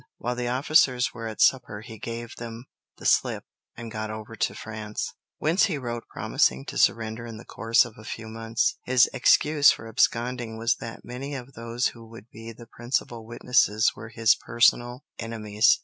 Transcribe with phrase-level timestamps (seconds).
[0.17, 2.65] While the officers were at supper he gave them
[2.97, 3.43] the slip
[3.77, 7.99] and got over to France, whence he wrote promising to surrender in the course of
[7.99, 8.79] a few months.
[8.83, 13.91] His excuse for absconding was that many of those who would be the principal witnesses
[13.95, 15.77] were his personal enemies.